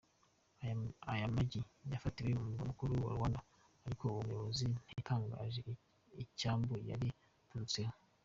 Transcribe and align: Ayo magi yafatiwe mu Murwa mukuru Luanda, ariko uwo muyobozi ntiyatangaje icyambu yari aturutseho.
Ayo 1.11 1.25
magi 1.35 1.59
yafatiwe 1.93 2.29
mu 2.37 2.43
Murwa 2.47 2.63
mukuru 2.69 2.93
Luanda, 3.13 3.39
ariko 3.85 4.03
uwo 4.07 4.21
muyobozi 4.25 4.63
ntiyatangaje 4.73 5.61
icyambu 6.23 6.73
yari 6.89 7.09
aturutseho. 7.43 7.93